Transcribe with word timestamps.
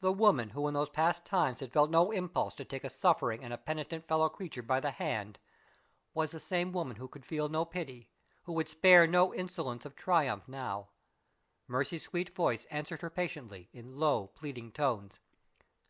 The 0.00 0.14
woman 0.14 0.48
who 0.48 0.66
in 0.66 0.72
those 0.72 0.88
past 0.88 1.26
times 1.26 1.60
had 1.60 1.74
felt 1.74 1.90
no 1.90 2.10
impulse 2.10 2.54
to 2.54 2.64
take 2.64 2.84
a 2.84 2.88
suffering 2.88 3.44
and 3.44 3.52
a 3.52 3.58
penitent 3.58 4.08
fellow 4.08 4.30
creature 4.30 4.62
by 4.62 4.80
the 4.80 4.92
hand 4.92 5.38
was 6.14 6.30
the 6.30 6.40
same 6.40 6.72
woman 6.72 6.96
who 6.96 7.06
could 7.06 7.26
feel 7.26 7.50
no 7.50 7.66
pity, 7.66 8.08
who 8.44 8.54
could 8.56 8.70
spare 8.70 9.06
no 9.06 9.34
insolence 9.34 9.84
of 9.84 9.94
triumph, 9.94 10.48
now. 10.48 10.88
Mercy's 11.66 12.04
sweet 12.04 12.34
voice 12.34 12.64
answered 12.70 13.02
her 13.02 13.10
patiently, 13.10 13.68
in 13.74 13.94
low, 14.00 14.28
pleading 14.28 14.72
tones. 14.72 15.20